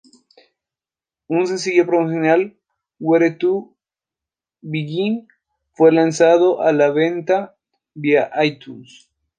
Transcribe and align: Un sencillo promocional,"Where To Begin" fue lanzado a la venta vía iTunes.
Un 1.27 1.45
sencillo 1.45 1.85
promocional,"Where 1.85 3.35
To 3.37 3.75
Begin" 4.63 5.27
fue 5.73 5.91
lanzado 5.91 6.63
a 6.63 6.73
la 6.73 6.89
venta 6.89 7.55
vía 7.93 8.31
iTunes. 8.43 9.11